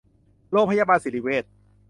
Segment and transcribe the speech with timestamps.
[0.51, 1.43] โรงพยาบาลสิริเวช